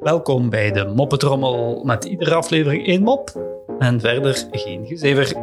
Welkom 0.00 0.50
bij 0.50 0.72
de 0.72 0.92
Moppetrommel 0.94 1.84
met 1.84 2.04
iedere 2.04 2.34
aflevering 2.34 2.86
één 2.86 3.02
mop 3.02 3.40
en 3.78 4.00
verder 4.00 4.46
geen 4.50 4.86
gezever. 4.86 5.36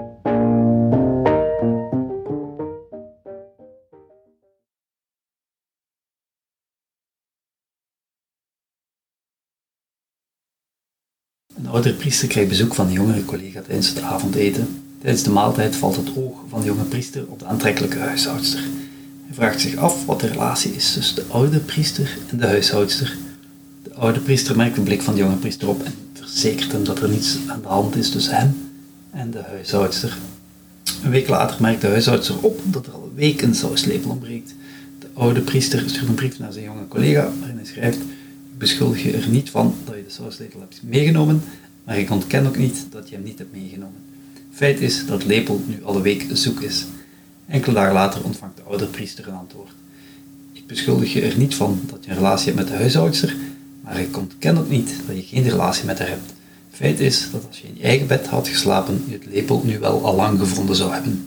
Een 11.55 11.67
oudere 11.67 11.95
priester 11.95 12.27
krijgt 12.27 12.49
bezoek 12.49 12.73
van 12.73 12.87
een 12.87 12.93
jongere 12.93 13.25
collega 13.25 13.61
tijdens 13.61 13.89
het 13.89 14.01
avondeten. 14.01 14.95
Tijdens 15.01 15.23
de 15.23 15.31
maaltijd 15.31 15.75
valt 15.75 15.95
het 15.95 16.17
oog 16.17 16.43
van 16.47 16.59
de 16.59 16.65
jonge 16.65 16.83
priester 16.83 17.25
op 17.27 17.39
de 17.39 17.45
aantrekkelijke 17.45 17.99
huishoudster. 17.99 18.90
Vraagt 19.31 19.61
zich 19.61 19.75
af 19.75 20.05
wat 20.05 20.19
de 20.19 20.27
relatie 20.27 20.71
is 20.71 20.93
tussen 20.93 21.15
de 21.15 21.25
oude 21.27 21.59
priester 21.59 22.17
en 22.29 22.37
de 22.37 22.45
huishoudster. 22.45 23.17
De 23.83 23.93
oude 23.93 24.19
priester 24.19 24.55
merkt 24.55 24.75
de 24.75 24.81
blik 24.81 25.01
van 25.01 25.13
de 25.13 25.19
jonge 25.19 25.35
priester 25.35 25.67
op 25.67 25.83
en 25.83 25.93
verzekert 26.13 26.71
hem 26.71 26.83
dat 26.83 27.01
er 27.01 27.09
niets 27.09 27.37
aan 27.47 27.61
de 27.61 27.67
hand 27.67 27.95
is 27.95 28.09
tussen 28.09 28.35
hem 28.35 28.71
en 29.11 29.31
de 29.31 29.41
huishoudster. 29.47 30.17
Een 31.03 31.09
week 31.09 31.27
later 31.27 31.61
merkt 31.61 31.81
de 31.81 31.87
huishoudster 31.87 32.35
op 32.41 32.59
dat 32.63 32.85
er 32.85 32.93
al 32.93 33.03
een 33.03 33.15
week 33.15 33.41
een 33.41 33.55
sauslepel 33.55 34.09
ontbreekt. 34.09 34.53
De 34.99 35.07
oude 35.13 35.41
priester 35.41 35.83
stuurt 35.89 36.07
een 36.07 36.15
brief 36.15 36.39
naar 36.39 36.53
zijn 36.53 36.65
jonge 36.65 36.87
collega 36.87 37.31
waarin 37.39 37.57
hij 37.57 37.65
schrijft 37.65 37.97
ik 37.97 38.57
beschuldig 38.57 39.03
je 39.03 39.11
er 39.11 39.27
niet 39.27 39.49
van 39.49 39.75
dat 39.85 39.95
je 39.95 40.03
de 40.03 40.11
sauslepel 40.11 40.59
hebt 40.59 40.81
meegenomen, 40.83 41.43
maar 41.83 41.97
ik 41.97 42.09
ontken 42.09 42.47
ook 42.47 42.57
niet 42.57 42.85
dat 42.89 43.09
je 43.09 43.15
hem 43.15 43.23
niet 43.23 43.37
hebt 43.37 43.53
meegenomen. 43.53 43.95
Feit 44.51 44.81
is 44.81 45.05
dat 45.05 45.25
lepel 45.25 45.61
nu 45.67 45.83
alle 45.83 46.01
week 46.01 46.25
zoek 46.33 46.61
is. 46.61 46.85
Enkele 47.51 47.73
dagen 47.73 47.93
later 47.93 48.23
ontvangt 48.23 48.57
de 48.57 48.63
oude 48.63 48.85
priester 48.85 49.27
een 49.27 49.33
antwoord. 49.33 49.71
Ik 50.53 50.67
beschuldig 50.67 51.13
je 51.13 51.21
er 51.21 51.37
niet 51.37 51.55
van 51.55 51.81
dat 51.85 52.05
je 52.05 52.11
een 52.11 52.17
relatie 52.17 52.45
hebt 52.45 52.57
met 52.57 52.67
de 52.67 52.73
huishoudster, 52.73 53.35
maar 53.83 53.99
ik 53.99 54.17
ontken 54.17 54.57
ook 54.57 54.69
niet 54.69 54.95
dat 55.07 55.15
je 55.15 55.21
geen 55.21 55.43
relatie 55.43 55.85
met 55.85 55.99
haar 55.99 56.07
hebt. 56.07 56.33
Feit 56.71 56.99
is 56.99 57.31
dat 57.31 57.47
als 57.47 57.59
je 57.59 57.67
in 57.67 57.75
je 57.77 57.83
eigen 57.83 58.07
bed 58.07 58.27
had 58.27 58.47
geslapen, 58.47 59.03
je 59.07 59.13
het 59.13 59.25
lepel 59.25 59.61
nu 59.65 59.79
wel 59.79 60.05
al 60.05 60.15
lang 60.15 60.39
gevonden 60.39 60.75
zou 60.75 60.93
hebben. 60.93 61.25